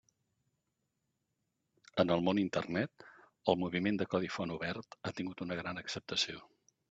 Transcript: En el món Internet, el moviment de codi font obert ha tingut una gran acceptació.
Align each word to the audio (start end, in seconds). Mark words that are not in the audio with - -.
En 2.03 2.13
el 2.15 2.23
món 2.29 2.39
Internet, 2.45 3.05
el 3.53 3.59
moviment 3.65 4.01
de 4.01 4.09
codi 4.15 4.33
font 4.37 4.57
obert 4.57 4.99
ha 5.11 5.15
tingut 5.21 5.45
una 5.47 5.61
gran 5.63 5.83
acceptació. 5.83 6.43